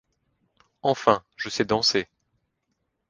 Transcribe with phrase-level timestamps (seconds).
[0.81, 2.07] Enfin, je sais danser!